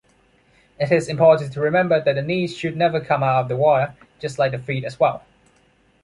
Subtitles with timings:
[0.79, 3.93] It is important to remember that the knees should never come out of the water,
[4.19, 5.21] just like the feet as well.